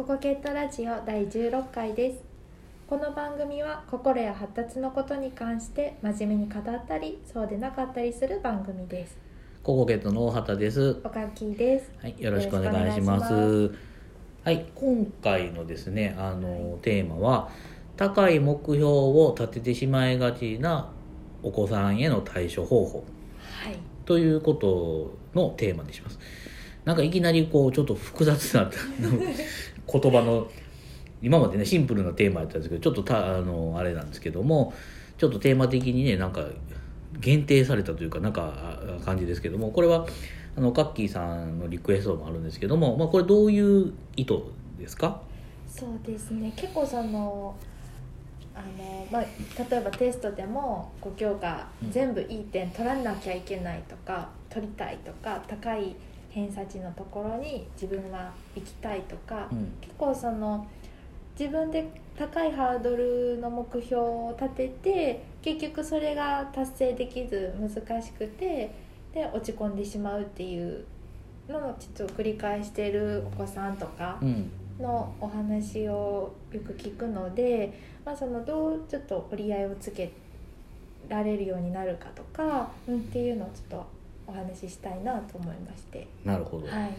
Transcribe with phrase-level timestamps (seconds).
[0.00, 2.22] ココケットラジオ第16回です
[2.88, 9.18] この番組は心や発達のことに関して真面目に語ったりそうでなかったりする番組です
[9.62, 10.98] ココケットの大畑です。
[11.04, 13.34] おかきですはい、よろしくお願いします。
[14.42, 17.50] はい、今回のですね、あの、テーマは、
[17.98, 20.88] 高い目標を立ててしまいがちな
[21.42, 23.04] お子さんへの対処方法
[23.62, 23.76] はい
[24.06, 26.18] ということのテーマにします。
[26.86, 28.70] なんかいきなりこう、ちょっと複雑な
[29.92, 30.48] 言葉の、
[31.22, 34.72] 今までね、シンプルなテーマやったんですけど、ちょっとた、あの、あれなんですけども、
[35.18, 36.46] ちょっとテーマ的にね、なんか、
[37.18, 40.06] 限定されたというか、なんか、あ感じですけども、これは、
[40.56, 44.38] あの、カッキーさんのリクエストもあるんですけども、まあ、これどういう意図
[44.78, 45.20] ですか？
[45.68, 46.52] そうですね。
[46.56, 47.54] 結構その
[48.54, 51.90] あの、まあ、例えばテストでも5教科うん。
[51.92, 55.94] 全部いい点取らなきゃいけないとか取りたいとか高い
[56.30, 60.66] 偏差値のところに自分は行きたいとか、うん結構その
[61.38, 68.70] 自分で高いハードルの目標を立てて結局それが達成できず難しくて
[69.14, 70.84] で落ち込んでしまうっていう
[71.48, 74.50] のをちょっと繰り返しているお子さんとかうん。
[74.80, 77.72] のお話をよく聞くので、
[78.04, 80.10] まあ、そのどうちょっと折り合いをつけ
[81.08, 83.86] られるようになるかとか、うん、っていうのをちょっと
[84.30, 86.06] お話ししたいなと思いまして。
[86.24, 86.66] なるほど。
[86.66, 86.90] はい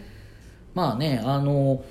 [0.74, 1.84] まあねあの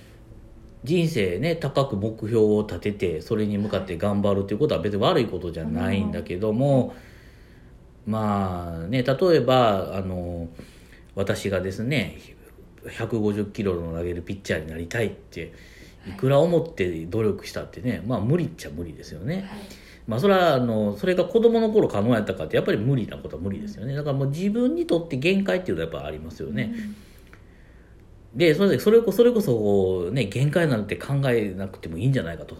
[0.84, 6.94] 人生ね高く目標を立ててそれに向かって頑張るということは別に悪いことじゃないんだけども、
[8.06, 10.48] まあね例えばあの
[11.14, 12.16] 私がですね
[12.84, 15.52] 150キロの投げるピッチャーになりたいって
[16.08, 19.34] いくら思って努力したってねまあ無理っちゃ無理ですよね。
[19.34, 19.44] はい
[20.06, 23.94] まあそれはあのそれが子供の頃可能やったかってやっぱり無理なことは無理ですよね。
[23.94, 26.74] だからもう自分にとって限界っていうのはやっぱありますよね。
[28.34, 32.56] でそれでそれこそれこそね限界なんて考えなくてもいいんじゃないかと。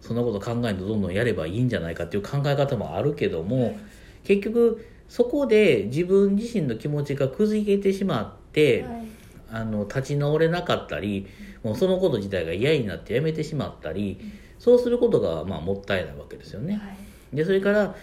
[0.00, 3.76] そんなこと考えるとどんどんやればいいんじゃないかっていう考え方もあるけども、
[4.24, 9.08] 結局そこで自分自身の気持ちがくじけてしまって、はい。
[9.50, 11.26] あの立ち直れなかったり
[11.62, 14.20] もうそのこと自体が嫌になってやめてしまったり
[14.58, 16.74] そうすることがまあもったいないわけですよね。
[16.74, 16.80] は
[17.32, 17.36] い。
[17.36, 17.94] でそれから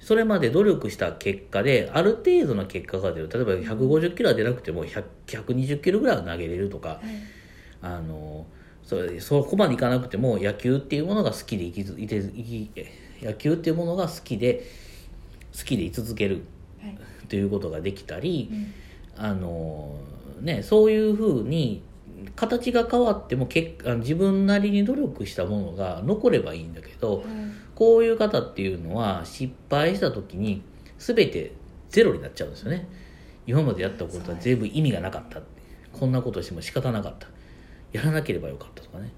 [0.00, 7.00] それまで努力した結果である程度の結果が出る例えば150キロは出なくても100 120キロぐらいは投げれるとかはい。
[7.82, 8.46] あの
[8.84, 12.70] それそこまでいかなくても野球っていうものが好きで生きずいて生き
[13.22, 14.64] 野球っていうものが好きで
[15.56, 16.42] 好きで居続ける
[16.80, 16.96] はい。
[17.28, 18.74] ということができたりうん。
[19.16, 19.94] あの、
[20.40, 21.82] ね、そういうふうに
[22.34, 27.26] 形が変わっても結あの自分なりに努力したものが残ればいいんだけど、はい
[27.74, 30.62] こういう方っていうのは失敗した時に
[30.98, 31.52] 全て
[31.88, 32.86] ゼロになっちゃうんですよね。
[33.46, 35.40] 今までやったことは全部意味がなかった
[35.92, 37.26] こんなことしても仕方なかった。
[37.92, 39.12] やらなければよかったとかね。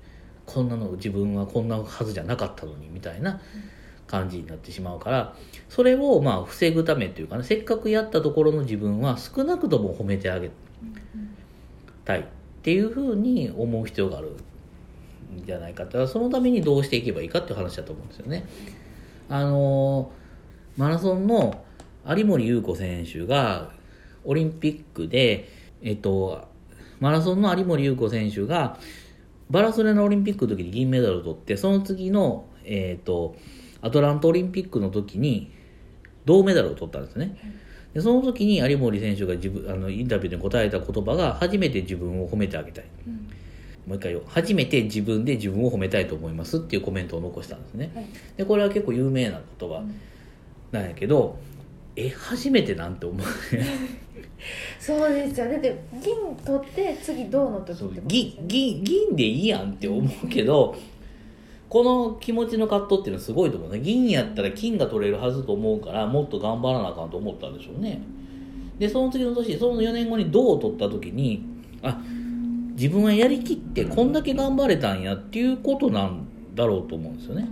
[0.46, 3.40] こんなの自分はこんなはずじゃなかったのにみたいな
[4.06, 5.34] 感じになってしまうから
[5.68, 10.50] それをまあ防ぐためというかねせっかくやったところの自分は少なくとも褒めてあげ
[12.04, 12.28] たい
[12.64, 18.46] っていうふうに思う必要があるんじゃないかそのためにどうしていけばいいかっていう話だと思うんですよね。
[19.28, 20.10] あの
[20.78, 21.62] マラソンの
[22.08, 23.70] 有森裕子選手が
[24.24, 25.50] オリンピックで、
[25.82, 26.48] えっと、
[27.00, 28.78] マラソンの有森裕子選手が
[29.50, 33.36] バラソレのオリンピックの時に銀メダルを取ってその次の、えっと、
[33.82, 35.52] アトランタオリンピックの時に
[36.24, 37.36] 銅メダルを取ったんですね。
[37.94, 42.84] でその時に有森選手が自分あのインタビューで答えた言葉が初めて自分を褒めてあげたい。
[43.06, 43.14] うん。
[43.86, 44.24] もう一回言おう。
[44.26, 47.92] 初めて自分で自分を褒めたいと思いますっていうコメントを残したんですね。
[47.94, 48.06] はい。
[48.36, 49.84] でこれは結構有名な言葉
[50.72, 51.38] なんやけど、
[51.94, 53.26] え初めてなんて思う。
[54.78, 60.76] そうですよだって銀取って次銅の時ってそうことですよ銀ね銀銀でいいやんって思うけど
[61.74, 63.80] この気持ちの葛藤っていうのはすごいと思うね。
[63.80, 68.00] 銀やったら金が取れるはずと思うからもっと頑張らなあかんと思ったんでしょうね。
[68.78, 71.44] でその次の年その4年後に銅を取った時に
[71.82, 72.00] あ
[72.76, 77.48] 自分はやりきってこんだけ頑張れたんやっていうことなんだろうと思うんですよね。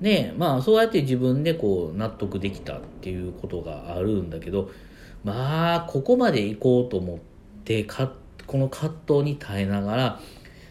[0.00, 4.68] でまあそうやって自分でこう納得できたっていうことがあるんだけど
[5.22, 7.18] まあここまで行こうと思っ
[7.64, 8.10] てか
[8.48, 10.20] この葛藤に耐えながら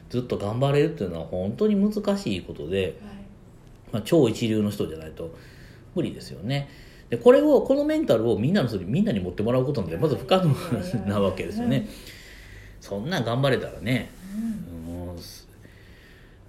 [0.09, 2.94] ずっと頑張れるっていうのは本当に難しいことで、はい。
[3.91, 5.35] まあ、超一流の人じゃないと
[5.95, 6.69] 無理ですよね。
[7.09, 10.53] でこれをこのメンタルをみんなの人にみんなに持ってもらうことなんてまず不可能
[11.07, 11.89] なわけですよね。
[12.79, 14.09] そんなん頑張れたらね
[14.85, 15.47] もうす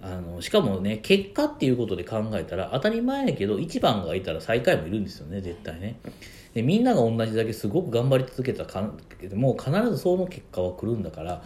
[0.02, 5.98] あのしかもね結果っていうことで考えたら当たり前やけど1番がいたら最下位もいるんですよね絶対ね。
[6.54, 8.82] でみんなが同じだけすごく頑張り続けたか
[9.34, 11.42] もう必ずその結果は来るんだから、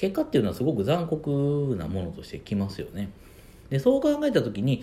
[0.00, 3.10] 結果っていうのはすごく残酷なものとしてきますよね。
[3.68, 4.82] でそう考えた時に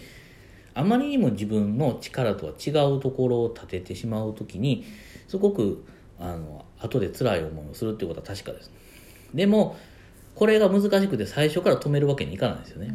[0.75, 4.85] あまりにも自分の力とは違うところを立ててしまう時に
[5.27, 5.83] すごく
[6.19, 8.71] あの後で辛い思いをするっていうことは確かです。
[9.33, 9.75] でも
[10.35, 12.93] これが難しくて最初から止めるわけにいかないですよね。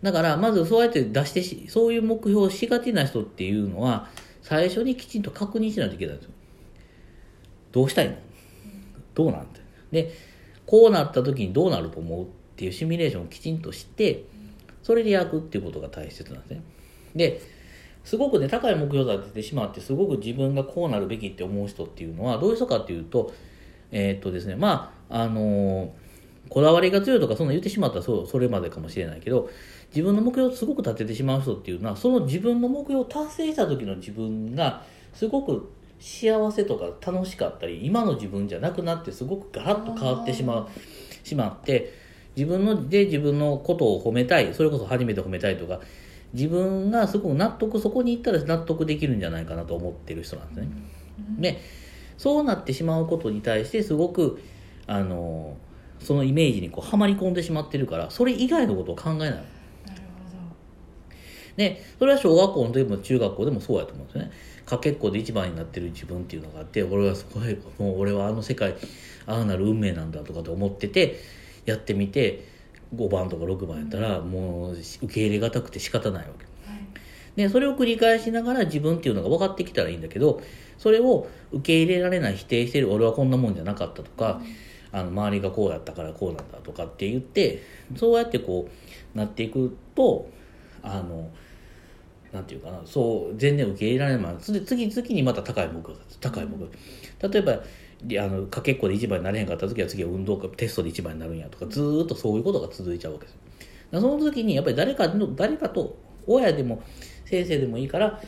[0.00, 4.08] だからまずそうやって出してしそういう目標をしがちな人っていうのは
[4.40, 6.32] 最初にきちんと確認しないといけないんですよ。
[7.72, 8.16] どうしたいの？
[9.14, 9.60] どうなんて。
[9.92, 10.33] で
[10.66, 12.26] こうなった時にどうなると思うっ
[12.56, 14.24] ていうシミュレーションをきちんとして
[14.82, 16.62] それで焼くっていうことが大切なんですね。
[17.14, 17.40] で
[18.04, 23.32] すごくね高い目標を立ててしまってすごく自分がこうなるべきって思う人っていうのはどういう人かっていうと
[23.90, 25.94] えーっとですねまああの
[26.50, 29.48] こだわりが強いとかそんな言ってしまったらそそれまでかもしれないけど
[29.88, 34.82] 自分の目標をすごく立ててしまう人っていうのはその自分の目標を達成した時の自分が
[35.14, 35.72] すごく
[36.04, 40.68] 幸せとか楽しかったり今の自分じゃなくなってすごくガラッと変わってしまう
[41.26, 41.94] しまって
[42.36, 45.80] 自分ので自分のことを褒めたいそれこそ初めて褒めたいとか
[46.34, 50.68] 自分がすごく納得そこに行ったら納得できるんじゃないかなと思ってる人なんですね。
[51.38, 51.60] で
[52.18, 54.42] そうなってしまうことに対してすごく
[54.86, 55.56] あの
[56.00, 59.30] そのイメージにこうはまり込んでしまってるからそれ以外のことを考えない。
[59.30, 59.42] なる
[61.56, 64.32] でそれは小学校の時も中学校でもそうやと思うんですよね
[64.66, 68.74] かけっこで一番になってる自分っていうのがあって俺はすごいもう俺はあの世界
[69.26, 71.20] ああなる運命なんだとかと思ってて
[71.66, 72.46] やってみて
[72.94, 76.44] 5番とか6番やったらもう受け入れがたくて仕方ないわけ。
[77.36, 80.40] でそれを繰り返しながら自分っていうのが分かってきたらいいんだけど
[80.78, 84.40] それを受け入れられない否定してる俺はこんなもんじゃなかったとか、
[84.92, 87.62] あの周りがこうだったからこうなんだとかって言って
[87.96, 88.68] そうやってこ
[89.14, 90.30] うなっていくと
[90.82, 91.30] あの
[92.34, 94.22] なんていうかなそう全然受け入れられない。
[94.22, 96.68] まま次次々にまた高い目標が高い目標。
[97.28, 97.62] 例えば
[98.02, 103.38] であのかけっこで一番になれへんかった時は次は運動会テストで一番になるんやとかずーっとそういうことが続いちゃうわけです。
[103.92, 105.96] その時にやっぱり誰かの誰かと
[106.26, 106.82] 親でも
[107.24, 108.20] 先生でもいいから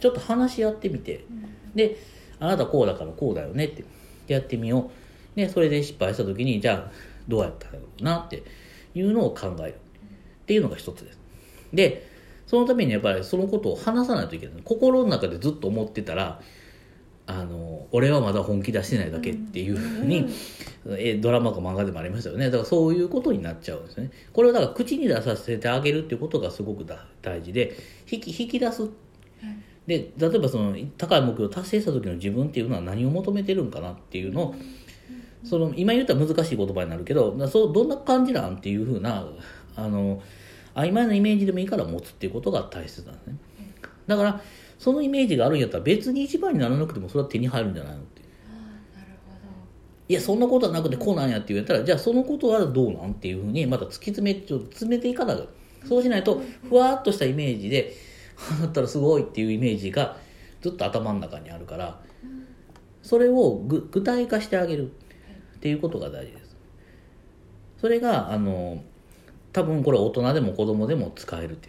[0.00, 1.24] ちょっと話し合ってみて。
[1.74, 1.98] で
[2.40, 3.84] あなたこうだからこうだよねって
[4.26, 4.90] やってみよ
[5.34, 5.36] う。
[5.36, 6.92] でそれで失敗した時にじゃあ
[7.28, 8.42] どうやったらいいのかなって
[8.94, 9.74] いうのを考える。
[9.74, 11.18] っていうのが一つです。
[11.72, 12.09] で
[12.50, 14.62] そのためにやっぱりそのことを話さないといけない。
[14.64, 16.40] 心の中でずっと思ってたら
[17.24, 20.26] あの俺はまだ本気出してないだけっていうふうに、
[20.98, 22.46] えドラマか漫画でもありましたよね。
[22.46, 24.10] だからそういうことになっちゃうんですね。
[24.32, 27.76] これをだから口に出させてあげるっていうことがすごくだ大事で
[28.10, 28.88] 引き引き出す。
[29.86, 34.54] で例えばその高い目標を達成した時の自分っていうのは何を求めてるんかなっていうのを
[35.44, 39.24] その今言ったら難しい言葉になるけどなそうどんな感じなんっていうふうな
[39.76, 40.20] あの
[40.80, 43.36] 曖昧なイメージでもいいから持つっていうことが大切なんですね。
[44.06, 44.40] だから
[44.78, 48.22] そのイメージがあるんやったら別に一番にならなくてもそれは手に入るんじゃないのって
[50.08, 55.44] いやそんなことはなくてこうなんやって言ったらじゃあそのことはどうなんっていうふうにまた突き詰めちょっと詰めていかなきゃ
[55.86, 57.94] そうしないとふわっとしたイメージで
[58.60, 60.16] だったらすごいっていうイメージが
[60.62, 62.00] ずっと頭の中にあるから
[63.02, 66.56] それをぐ具体化してあげるっていうことが大事です。
[67.80, 68.82] それがあの
[69.52, 71.68] 多分これ大人でも子供でも使えるって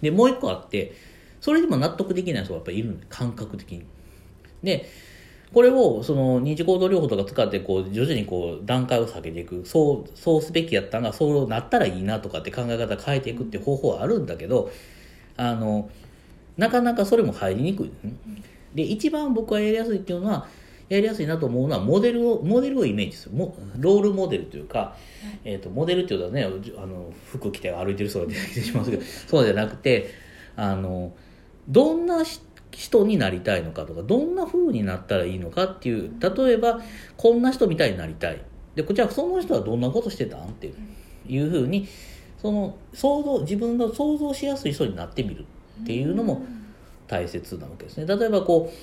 [0.00, 0.92] でもう一個あって
[1.40, 3.84] それでも納得できない人がやっぱりいるんで感覚的に。
[4.62, 4.88] で
[5.52, 9.62] これをその認知行動療法とか使ってこう徐々にこう段階を下げていく。
[9.64, 14.70] そうそうすべきやったんがそうなったらいいなとかって考え方変えていくっていう方法はあるんだけど
[15.36, 15.88] あの
[16.58, 18.12] なかなかそれも入りにくいですね
[18.74, 20.46] で一番僕がやりやすいっていうのは
[20.88, 23.34] やりやすいなと思うのはモデルをモデルをイメージする。
[23.34, 24.96] もロールモデルというか、
[25.44, 30.10] えー、とモデルっていうのはねあの服着て歩いてる人が出てきてしまうけどそうじゃなくて
[30.56, 31.12] あの
[31.68, 32.40] どんなし
[32.70, 36.80] 人になりたいのかとかどんな風になったらいいのかっていう例えば
[37.16, 38.40] こんな人みたいになりたい。
[38.74, 40.72] でこちらその人はどんなことしてたんって
[41.26, 41.88] いう風に
[42.40, 45.44] その想像自分が想像しやすい人になってみる
[45.82, 46.44] っていうのも
[47.08, 48.06] 大切なわけですね。
[48.06, 48.76] 例えばこう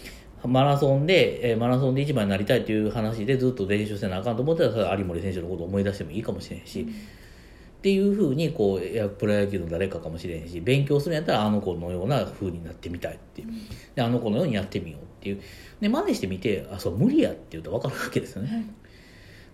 [0.47, 13.49] マラソンで、えーマラソンで一番になりたいという話でずっと練習せなあかんと思ったら有森選手のことを思い出してもいいかもしれんし、っていうふうにこうプロ野球の誰かかもしれんし勉強するんやったらあの子のような風になってみたいっていう。
[13.93, 15.41] であの子のようにやってみようっていう。
[15.81, 18.65] で真似してみてあそう無理やって言うと分かるわけですよね、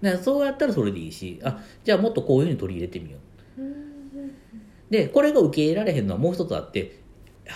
[0.01, 3.21] でそうやったらそれでいいしあじゃあもっとこういうふうに取り入れてみよう。
[4.89, 7.00] でこれが受け入れられへんのはもう一つあって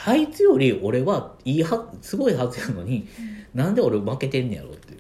[0.05, 3.07] あいつより俺はいいはすごいはずやのに、
[3.53, 4.95] なんで俺負けてんねやろって。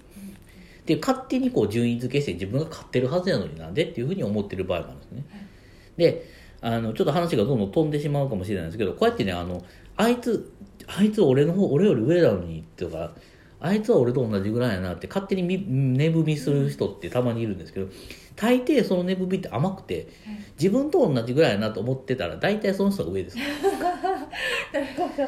[0.85, 5.25] で勝手にこう順位付けして自分が勝ってるはずやのになんでっていうふうに思ってる場合もあるんですね。
[5.97, 6.29] で
[6.61, 9.63] あのちょっと話がどんどん飛んでしまうかもしれないんですけどこうやってねあの
[9.97, 10.51] あいつ
[10.87, 13.11] あいつ俺の方俺より上なのにとか
[13.59, 17.87] あいつは俺と同じぐらいやなって勝手にみ寝踏みする人ってたまにいるんですけど
[18.35, 20.07] 大抵その値踏みって甘くて
[20.59, 23.37] 自分と同じぐらいやなと思ってたら大体その人が上です
[24.73, 25.27] なるほど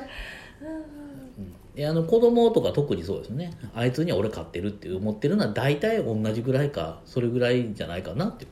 [1.75, 3.51] であの子供とか特にそうですね。
[3.75, 8.47] あいつには俺勝ってるって思ってるのは大体同じぐらいかそれぐらいじゃないかなって。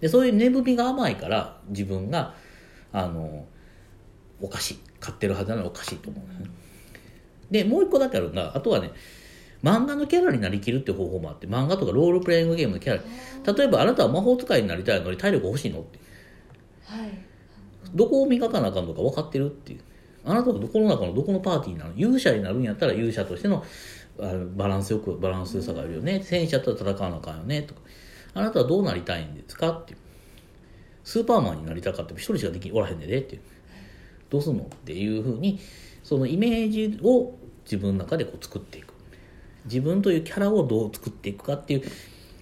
[0.00, 2.34] でそういう値踏みが甘いから自分が
[2.92, 3.46] あの
[4.40, 6.50] おかしい買ってるはずなのおかしいと思う、ね、
[7.50, 8.90] でもう一個だけあるのがあとはね
[9.62, 13.52] 漫画のキャラになりきるっていう方法もあって漫画とかロールプレイングゲームのキャラ。
[13.52, 15.98] 例えばあなたは魔法使いになりたいのに体力欲しいのって。
[16.84, 17.10] はい。
[17.94, 19.80] どこを磨かなあかんのか分かってるっていう。
[20.24, 21.92] あなたはどこの中のどこのパーティーなの？
[21.96, 23.64] 勇者になるんやったら勇者としての
[24.18, 26.22] あのバランスよくバランス良さがあるよね。
[26.24, 27.62] 戦士やったら戦わなあかんよね。
[27.62, 27.80] とか。
[28.34, 29.70] あなたはどうなりたいんですか？
[29.70, 29.98] っていう。
[31.04, 33.42] スーパーマンになりたかっても一人しかできおらへんねでっていう。
[34.28, 34.64] どうすんの？
[34.64, 35.60] っていうふうに
[36.02, 38.94] そのイメージを自分の中でこう作っていく。
[39.66, 41.82] 自分というキャラをどう作っていくかっていう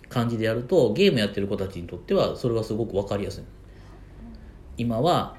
[0.08, 3.44] 感じでやるとゲームやってる子たちにとってはそれはすごく分かりやすい。
[4.76, 5.36] 今は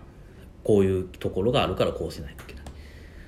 [0.63, 2.65] こういうところがあるからこうしないといけない。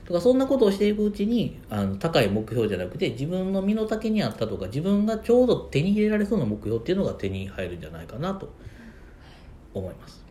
[0.06, 8.50] とかそんなことをしていくうちにあの高い目標じゃなくて自分の身の丈にあったとか自分がちょうど手に入れられそうな目標っていうのが手に入るんじゃないかなと。
[9.78, 10.24] 思います。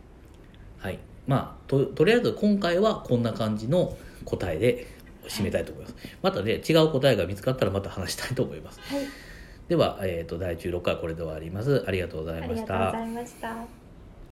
[0.79, 0.99] はい。
[1.25, 4.87] まあととりあえず今回はこんな感じの答えで
[5.27, 5.95] 締めたいと思います。
[6.21, 8.79] またね違う答えが見つかったらまた話したいと思います。
[8.81, 9.01] はい。
[9.67, 11.83] では、えー、と第16回はこれで終わります。
[11.87, 13.86] ありがとうございありがましたとうございました